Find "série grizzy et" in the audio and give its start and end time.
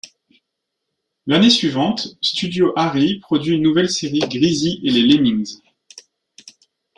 3.91-4.89